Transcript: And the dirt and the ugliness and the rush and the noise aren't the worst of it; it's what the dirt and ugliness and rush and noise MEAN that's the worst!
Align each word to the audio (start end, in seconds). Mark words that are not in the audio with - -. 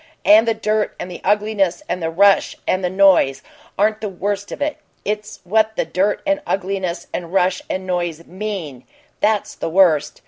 And 0.25 0.47
the 0.47 0.55
dirt 0.55 0.95
and 0.99 1.11
the 1.11 1.21
ugliness 1.23 1.83
and 1.87 2.01
the 2.01 2.09
rush 2.09 2.57
and 2.67 2.83
the 2.83 2.89
noise 2.89 3.43
aren't 3.77 4.01
the 4.01 4.09
worst 4.09 4.51
of 4.51 4.59
it; 4.59 4.77
it's 5.05 5.41
what 5.43 5.75
the 5.75 5.85
dirt 5.85 6.23
and 6.25 6.41
ugliness 6.47 7.05
and 7.13 7.31
rush 7.31 7.61
and 7.69 7.85
noise 7.85 8.25
MEAN 8.25 8.83
that's 9.21 9.53
the 9.53 9.69
worst! 9.69 10.19